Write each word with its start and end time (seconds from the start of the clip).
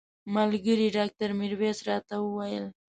ملګري 0.35 0.87
ډاکټر 0.97 1.29
میرویس 1.39 1.79
راته 1.89 2.15
وویل. 2.21 2.65